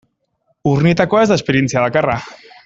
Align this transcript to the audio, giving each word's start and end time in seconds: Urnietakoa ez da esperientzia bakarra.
Urnietakoa 0.71 1.21
ez 1.27 1.31
da 1.33 1.37
esperientzia 1.43 1.85
bakarra. 1.85 2.17